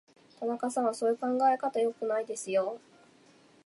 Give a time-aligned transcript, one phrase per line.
[0.39, 2.79] 田中さん、そういう考え方は良くないですよ。